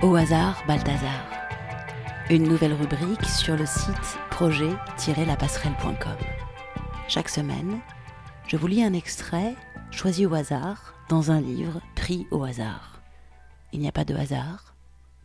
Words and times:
Au 0.00 0.14
hasard, 0.14 0.62
Balthazar. 0.68 1.26
Une 2.30 2.44
nouvelle 2.44 2.72
rubrique 2.72 3.24
sur 3.24 3.56
le 3.56 3.66
site 3.66 4.16
projet-lapasserelle.com. 4.30 6.16
Chaque 7.08 7.28
semaine, 7.28 7.80
je 8.46 8.56
vous 8.56 8.68
lis 8.68 8.84
un 8.84 8.92
extrait 8.92 9.56
choisi 9.90 10.24
au 10.24 10.32
hasard 10.34 10.94
dans 11.08 11.32
un 11.32 11.40
livre 11.40 11.80
pris 11.96 12.28
au 12.30 12.44
hasard. 12.44 13.02
Il 13.72 13.80
n'y 13.80 13.88
a 13.88 13.92
pas 13.92 14.04
de 14.04 14.14
hasard, 14.14 14.76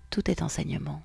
tout 0.09 0.31
est 0.31 0.41
enseignement. 0.41 1.03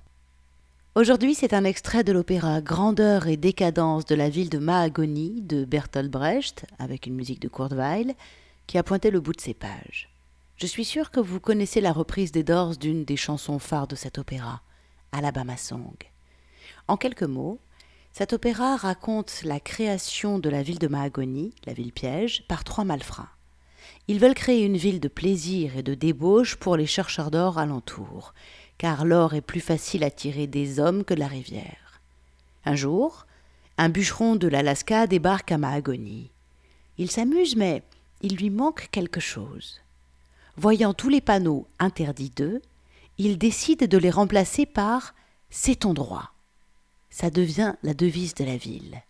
Aujourd'hui, 0.95 1.35
c'est 1.35 1.53
un 1.53 1.63
extrait 1.63 2.03
de 2.03 2.11
l'opéra 2.11 2.61
Grandeur 2.61 3.27
et 3.27 3.37
décadence 3.37 4.03
de 4.05 4.15
la 4.15 4.29
ville 4.29 4.49
de 4.49 4.57
Mahagoni 4.57 5.43
de 5.43 5.63
Bertolt 5.63 6.09
Brecht, 6.09 6.65
avec 6.79 7.05
une 7.05 7.13
musique 7.13 7.39
de 7.39 7.49
Kurt 7.49 7.73
Weill, 7.73 8.15
qui 8.65 8.79
a 8.79 8.83
pointé 8.83 9.11
le 9.11 9.19
bout 9.19 9.33
de 9.33 9.41
ses 9.41 9.53
pages. 9.53 10.08
Je 10.59 10.67
suis 10.67 10.83
sûr 10.83 11.09
que 11.09 11.21
vous 11.21 11.39
connaissez 11.39 11.79
la 11.79 11.93
reprise 11.93 12.33
des 12.33 12.43
Doors 12.43 12.75
d'une 12.75 13.05
des 13.05 13.15
chansons 13.15 13.59
phares 13.59 13.87
de 13.87 13.95
cet 13.95 14.17
opéra, 14.17 14.61
Alabama 15.13 15.55
Song. 15.55 15.95
En 16.89 16.97
quelques 16.97 17.23
mots, 17.23 17.61
cet 18.11 18.33
opéra 18.33 18.75
raconte 18.75 19.41
la 19.45 19.61
création 19.61 20.37
de 20.37 20.49
la 20.49 20.61
ville 20.61 20.77
de 20.77 20.89
Mahagoni, 20.89 21.53
la 21.65 21.71
ville 21.71 21.93
piège, 21.93 22.45
par 22.49 22.65
trois 22.65 22.83
malfrats. 22.83 23.29
Ils 24.09 24.19
veulent 24.19 24.33
créer 24.33 24.65
une 24.65 24.75
ville 24.75 24.99
de 24.99 25.07
plaisir 25.07 25.77
et 25.77 25.83
de 25.83 25.93
débauche 25.93 26.57
pour 26.57 26.75
les 26.75 26.87
chercheurs 26.87 27.31
d'or 27.31 27.57
alentour, 27.57 28.33
car 28.77 29.05
l'or 29.05 29.35
est 29.35 29.41
plus 29.41 29.61
facile 29.61 30.03
à 30.03 30.11
tirer 30.11 30.45
des 30.45 30.81
hommes 30.81 31.05
que 31.05 31.13
de 31.13 31.21
la 31.21 31.27
rivière. 31.27 32.01
Un 32.65 32.75
jour, 32.75 33.27
un 33.77 33.87
bûcheron 33.87 34.35
de 34.35 34.49
l'Alaska 34.49 35.07
débarque 35.07 35.53
à 35.53 35.57
Mahagoni. 35.57 36.31
Il 36.97 37.09
s'amuse, 37.09 37.55
mais 37.55 37.81
il 38.19 38.35
lui 38.35 38.49
manque 38.49 38.89
quelque 38.91 39.21
chose. 39.21 39.79
Voyant 40.57 40.93
tous 40.93 41.09
les 41.09 41.21
panneaux 41.21 41.67
interdits 41.79 42.31
d'eux, 42.31 42.61
il 43.17 43.37
décide 43.37 43.87
de 43.87 43.97
les 43.97 44.09
remplacer 44.09 44.65
par 44.65 45.13
C'est 45.49 45.79
ton 45.79 45.93
droit. 45.93 46.31
Ça 47.09 47.29
devient 47.29 47.75
la 47.83 47.93
devise 47.93 48.33
de 48.33 48.45
la 48.45 48.57
ville, 48.57 49.01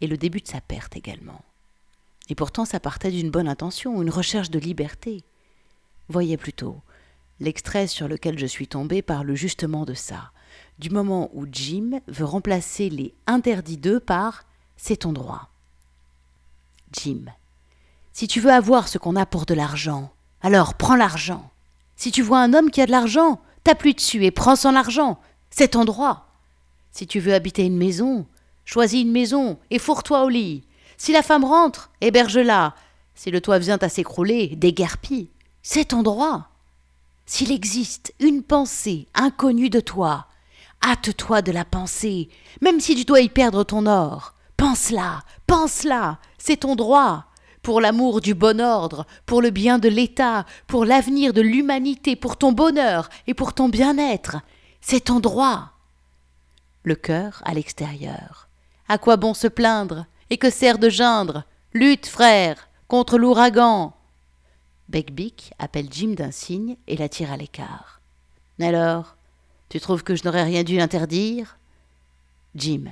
et 0.00 0.06
le 0.06 0.16
début 0.16 0.40
de 0.40 0.48
sa 0.48 0.60
perte 0.60 0.96
également. 0.96 1.42
Et 2.28 2.34
pourtant 2.34 2.64
ça 2.64 2.80
partait 2.80 3.10
d'une 3.10 3.30
bonne 3.30 3.48
intention, 3.48 4.00
une 4.00 4.10
recherche 4.10 4.50
de 4.50 4.58
liberté. 4.58 5.22
Voyez 6.08 6.36
plutôt, 6.36 6.80
l'extrait 7.40 7.86
sur 7.86 8.08
lequel 8.08 8.38
je 8.38 8.46
suis 8.46 8.68
tombé 8.68 9.02
parle 9.02 9.34
justement 9.34 9.84
de 9.84 9.94
ça, 9.94 10.30
du 10.78 10.90
moment 10.90 11.30
où 11.32 11.46
Jim 11.50 12.00
veut 12.06 12.24
remplacer 12.24 12.90
les 12.90 13.14
interdits 13.26 13.76
d'eux 13.76 14.00
par 14.00 14.44
C'est 14.76 14.98
ton 14.98 15.12
droit. 15.12 15.50
Jim, 16.92 17.24
si 18.12 18.28
tu 18.28 18.40
veux 18.40 18.52
avoir 18.52 18.88
ce 18.88 18.98
qu'on 18.98 19.16
a 19.16 19.26
pour 19.26 19.46
de 19.46 19.54
l'argent, 19.54 20.12
alors 20.42 20.74
prends 20.74 20.96
l'argent. 20.96 21.50
Si 21.96 22.10
tu 22.10 22.22
vois 22.22 22.40
un 22.40 22.52
homme 22.52 22.70
qui 22.70 22.80
a 22.80 22.86
de 22.86 22.90
l'argent, 22.90 23.40
t'appuie 23.64 23.94
dessus 23.94 24.24
et 24.24 24.30
prends 24.30 24.56
son 24.56 24.74
argent. 24.74 25.20
C'est 25.50 25.68
ton 25.68 25.84
droit. 25.84 26.26
Si 26.90 27.06
tu 27.06 27.20
veux 27.20 27.34
habiter 27.34 27.64
une 27.64 27.76
maison, 27.76 28.26
choisis 28.64 29.02
une 29.02 29.12
maison 29.12 29.58
et 29.70 29.78
fourre-toi 29.78 30.24
au 30.24 30.28
lit. 30.28 30.64
Si 30.96 31.12
la 31.12 31.22
femme 31.22 31.44
rentre, 31.44 31.90
héberge-la. 32.00 32.74
Si 33.14 33.30
le 33.30 33.40
toit 33.40 33.58
vient 33.58 33.78
à 33.80 33.88
s'écrouler, 33.88 34.48
déguerpis. 34.56 35.30
C'est 35.62 35.86
ton 35.86 36.02
droit. 36.02 36.48
S'il 37.26 37.52
existe 37.52 38.12
une 38.18 38.42
pensée 38.42 39.06
inconnue 39.14 39.70
de 39.70 39.80
toi, 39.80 40.26
hâte-toi 40.84 41.40
de 41.42 41.52
la 41.52 41.64
penser, 41.64 42.28
même 42.60 42.80
si 42.80 42.96
tu 42.96 43.04
dois 43.04 43.20
y 43.20 43.28
perdre 43.28 43.62
ton 43.64 43.86
or. 43.86 44.34
Pense-la, 44.56 45.22
pense-la, 45.46 46.18
c'est 46.38 46.58
ton 46.58 46.76
droit 46.76 47.26
pour 47.62 47.80
l'amour 47.80 48.20
du 48.20 48.34
bon 48.34 48.60
ordre, 48.60 49.06
pour 49.24 49.40
le 49.40 49.50
bien 49.50 49.78
de 49.78 49.88
l'État, 49.88 50.44
pour 50.66 50.84
l'avenir 50.84 51.32
de 51.32 51.40
l'humanité, 51.40 52.16
pour 52.16 52.36
ton 52.36 52.52
bonheur 52.52 53.08
et 53.26 53.34
pour 53.34 53.54
ton 53.54 53.68
bien-être. 53.68 54.38
C'est 54.80 55.04
ton 55.04 55.20
droit. 55.20 55.70
Le 56.82 56.96
cœur 56.96 57.40
à 57.44 57.54
l'extérieur. 57.54 58.48
À 58.88 58.98
quoi 58.98 59.16
bon 59.16 59.32
se 59.34 59.46
plaindre 59.46 60.06
Et 60.30 60.38
que 60.38 60.50
sert 60.50 60.78
de 60.78 60.88
geindre? 60.88 61.44
Lutte, 61.72 62.06
frère, 62.06 62.68
contre 62.88 63.16
l'ouragan. 63.16 63.94
Beckbick 64.88 65.52
appelle 65.58 65.88
Jim 65.90 66.14
d'un 66.16 66.32
signe 66.32 66.76
et 66.86 66.96
la 66.96 67.08
tire 67.08 67.32
à 67.32 67.36
l'écart. 67.36 68.00
Alors, 68.60 69.16
tu 69.68 69.80
trouves 69.80 70.02
que 70.02 70.16
je 70.16 70.24
n'aurais 70.24 70.42
rien 70.42 70.64
dû 70.64 70.80
interdire? 70.80 71.56
Jim. 72.54 72.84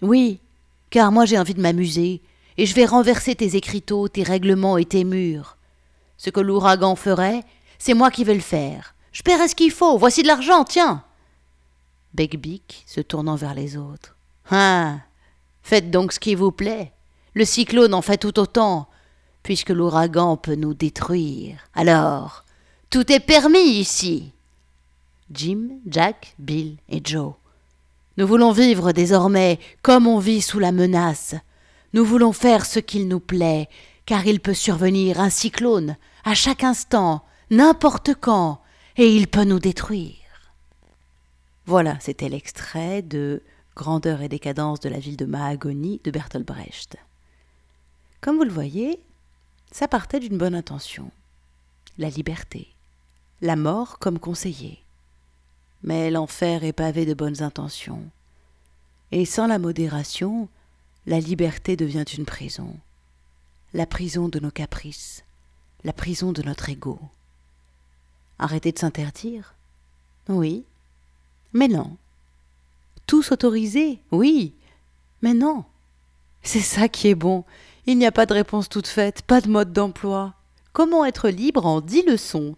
Oui, 0.00 0.40
car 0.88 1.12
moi 1.12 1.26
j'ai 1.26 1.38
envie 1.38 1.54
de 1.54 1.60
m'amuser, 1.60 2.22
et 2.58 2.66
je 2.66 2.74
vais 2.74 2.84
renverser 2.84 3.34
tes 3.34 3.56
écriteaux, 3.56 4.08
tes 4.08 4.22
règlements 4.22 4.78
et 4.78 4.84
tes 4.84 5.04
murs. 5.04 5.56
Ce 6.16 6.30
que 6.30 6.40
l'ouragan 6.40 6.96
ferait, 6.96 7.42
c'est 7.78 7.94
moi 7.94 8.10
qui 8.10 8.24
vais 8.24 8.34
le 8.34 8.40
faire. 8.40 8.94
Je 9.12 9.22
paierai 9.22 9.48
ce 9.48 9.54
qu'il 9.54 9.70
faut, 9.70 9.98
voici 9.98 10.22
de 10.22 10.28
l'argent, 10.28 10.64
tiens. 10.64 11.04
Beckbick 12.14 12.84
se 12.86 13.00
tournant 13.00 13.36
vers 13.36 13.54
les 13.54 13.76
autres. 13.76 14.16
Hein 14.50 15.00
Faites 15.62 15.90
donc 15.90 16.12
ce 16.12 16.20
qui 16.20 16.34
vous 16.34 16.52
plaît. 16.52 16.92
Le 17.34 17.44
cyclone 17.44 17.94
en 17.94 18.02
fait 18.02 18.18
tout 18.18 18.38
autant, 18.38 18.88
puisque 19.42 19.70
l'ouragan 19.70 20.36
peut 20.36 20.54
nous 20.54 20.74
détruire. 20.74 21.58
Alors, 21.74 22.44
tout 22.90 23.10
est 23.10 23.20
permis 23.20 23.78
ici. 23.78 24.32
Jim, 25.30 25.68
Jack, 25.86 26.34
Bill 26.38 26.76
et 26.90 27.00
Joe. 27.02 27.32
Nous 28.18 28.26
voulons 28.26 28.52
vivre 28.52 28.92
désormais 28.92 29.58
comme 29.80 30.06
on 30.06 30.18
vit 30.18 30.42
sous 30.42 30.58
la 30.58 30.72
menace, 30.72 31.34
nous 31.92 32.04
voulons 32.04 32.32
faire 32.32 32.66
ce 32.66 32.78
qu'il 32.78 33.08
nous 33.08 33.20
plaît, 33.20 33.68
car 34.06 34.26
il 34.26 34.40
peut 34.40 34.54
survenir 34.54 35.20
un 35.20 35.30
cyclone 35.30 35.96
à 36.24 36.34
chaque 36.34 36.64
instant, 36.64 37.24
n'importe 37.50 38.14
quand, 38.20 38.60
et 38.96 39.14
il 39.14 39.28
peut 39.28 39.44
nous 39.44 39.58
détruire. 39.58 40.16
Voilà, 41.66 41.98
c'était 42.00 42.28
l'extrait 42.28 43.02
de 43.02 43.42
Grandeur 43.74 44.20
et 44.20 44.28
décadence 44.28 44.80
de 44.80 44.90
la 44.90 44.98
ville 44.98 45.16
de 45.16 45.24
Mahagoni 45.24 46.00
de 46.04 46.10
Bertolt 46.10 46.46
Brecht. 46.46 46.96
Comme 48.20 48.36
vous 48.36 48.44
le 48.44 48.50
voyez, 48.50 49.00
ça 49.70 49.88
partait 49.88 50.20
d'une 50.20 50.36
bonne 50.36 50.54
intention. 50.54 51.10
La 51.96 52.10
liberté. 52.10 52.68
La 53.40 53.56
mort 53.56 53.98
comme 53.98 54.18
conseiller. 54.18 54.82
Mais 55.82 56.10
l'enfer 56.10 56.64
est 56.64 56.74
pavé 56.74 57.06
de 57.06 57.14
bonnes 57.14 57.42
intentions. 57.42 58.04
Et 59.10 59.24
sans 59.24 59.46
la 59.46 59.58
modération, 59.58 60.48
la 61.06 61.18
liberté 61.18 61.76
devient 61.76 62.04
une 62.16 62.24
prison, 62.24 62.76
la 63.74 63.86
prison 63.86 64.28
de 64.28 64.38
nos 64.38 64.50
caprices, 64.50 65.24
la 65.82 65.92
prison 65.92 66.32
de 66.32 66.42
notre 66.42 66.68
ego. 66.68 67.00
Arrêter 68.38 68.72
de 68.72 68.78
s'interdire 68.78 69.54
Oui, 70.28 70.64
mais 71.52 71.68
non. 71.68 71.96
Tout 73.06 73.22
s'autoriser 73.22 73.98
Oui, 74.12 74.54
mais 75.22 75.34
non. 75.34 75.64
C'est 76.42 76.60
ça 76.60 76.88
qui 76.88 77.08
est 77.08 77.16
bon. 77.16 77.44
Il 77.86 77.98
n'y 77.98 78.06
a 78.06 78.12
pas 78.12 78.26
de 78.26 78.34
réponse 78.34 78.68
toute 78.68 78.86
faite, 78.86 79.22
pas 79.22 79.40
de 79.40 79.48
mode 79.48 79.72
d'emploi. 79.72 80.34
Comment 80.72 81.04
être 81.04 81.28
libre 81.28 81.66
en 81.66 81.80
dix 81.80 82.02
leçons? 82.02 82.56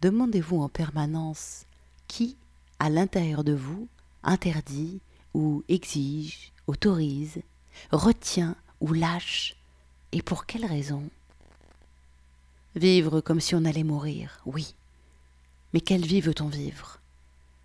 Demandez-vous 0.00 0.60
en 0.60 0.68
permanence 0.68 1.66
qui, 2.08 2.36
à 2.78 2.88
l'intérieur 2.88 3.44
de 3.44 3.52
vous, 3.52 3.88
interdit 4.22 5.00
ou 5.34 5.62
exige 5.68 6.53
autorise, 6.66 7.42
retient 7.90 8.56
ou 8.80 8.92
lâche, 8.92 9.56
et 10.12 10.22
pour 10.22 10.46
quelle 10.46 10.66
raison? 10.66 11.08
Vivre 12.76 13.20
comme 13.20 13.40
si 13.40 13.54
on 13.54 13.64
allait 13.64 13.84
mourir, 13.84 14.40
oui. 14.46 14.74
Mais 15.72 15.80
quelle 15.80 16.04
vie 16.04 16.20
veut-on 16.20 16.48
vivre? 16.48 17.00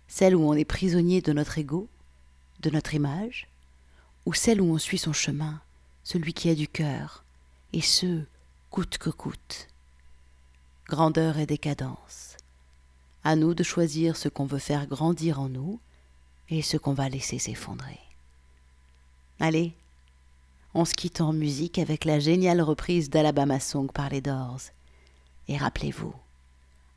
Celle 0.08 0.34
où 0.34 0.42
on 0.42 0.54
est 0.54 0.64
prisonnier 0.64 1.20
de 1.20 1.32
notre 1.32 1.58
ego, 1.58 1.88
de 2.60 2.70
notre 2.70 2.94
image, 2.94 3.48
ou 4.26 4.34
celle 4.34 4.60
où 4.60 4.72
on 4.72 4.78
suit 4.78 4.98
son 4.98 5.12
chemin, 5.12 5.60
celui 6.02 6.32
qui 6.32 6.50
a 6.50 6.54
du 6.54 6.68
cœur, 6.68 7.24
et 7.72 7.80
ce, 7.80 8.24
coûte 8.70 8.98
que 8.98 9.10
coûte? 9.10 9.68
Grandeur 10.86 11.38
et 11.38 11.46
décadence. 11.46 12.36
À 13.22 13.36
nous 13.36 13.54
de 13.54 13.62
choisir 13.62 14.16
ce 14.16 14.28
qu'on 14.28 14.46
veut 14.46 14.58
faire 14.58 14.86
grandir 14.86 15.40
en 15.40 15.48
nous 15.48 15.78
et 16.48 16.62
ce 16.62 16.76
qu'on 16.76 16.94
va 16.94 17.08
laisser 17.08 17.38
s'effondrer. 17.38 18.00
Allez, 19.42 19.72
on 20.74 20.84
se 20.84 20.92
quitte 20.92 21.22
en 21.22 21.32
musique 21.32 21.78
avec 21.78 22.04
la 22.04 22.18
géniale 22.18 22.60
reprise 22.60 23.08
d'Alabama 23.08 23.58
Song 23.58 23.90
par 23.90 24.10
les 24.10 24.20
Doors. 24.20 24.60
Et 25.48 25.56
rappelez-vous, 25.56 26.14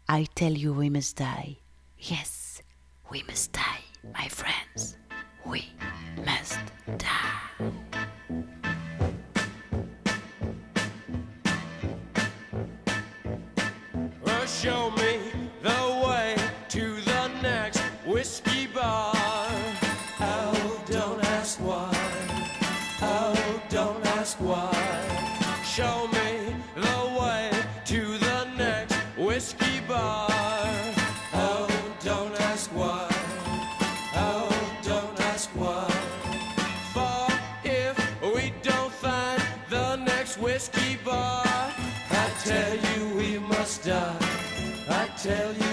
I 0.09 0.27
tell 0.35 0.57
you 0.57 0.73
we 0.73 0.89
must 0.89 1.17
die. 1.17 1.57
Yes, 1.97 2.61
we 3.09 3.23
must 3.29 3.53
die, 3.53 3.81
my 4.03 4.27
friends. 4.27 4.97
We 5.45 5.61
must 6.17 6.59
die. 6.99 7.71
whiskey 29.43 29.81
bar. 29.89 30.25
Oh, 31.33 31.67
don't 32.01 32.33
ask 32.51 32.69
why. 32.71 33.09
Oh, 34.15 34.47
don't 34.81 35.19
ask 35.19 35.49
why. 35.49 35.89
For 36.93 37.27
if 37.65 37.95
we 38.35 38.53
don't 38.61 38.93
find 38.93 39.43
the 39.69 39.97
next 39.97 40.37
whiskey 40.37 40.97
bar, 41.03 41.43
I 41.45 42.25
tell 42.45 42.73
you 42.87 43.17
we 43.17 43.37
must 43.39 43.83
die. 43.83 44.17
I 44.87 45.09
tell 45.17 45.51
you. 45.53 45.72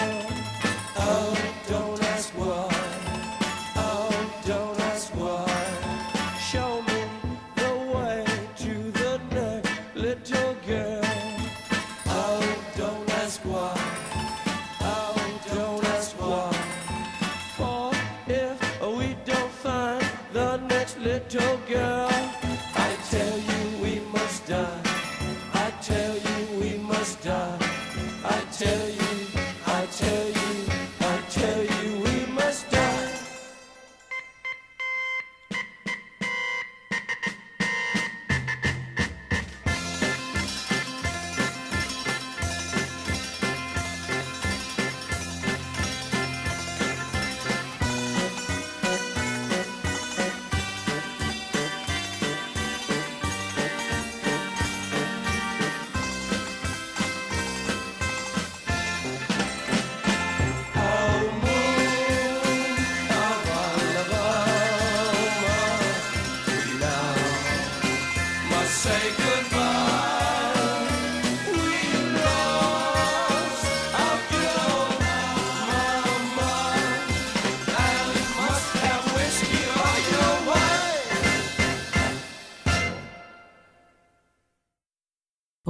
little 21.01 21.57
girl. 21.67 21.90